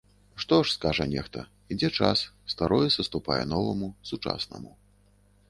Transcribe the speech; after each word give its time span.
Што 0.43 0.57
ж, 0.61 0.67
скажа 0.77 1.05
нехта, 1.11 1.43
ідзе 1.75 1.89
час, 1.99 2.23
старое 2.55 2.89
саступае 2.97 3.39
новаму, 3.53 3.93
сучаснаму. 4.13 4.77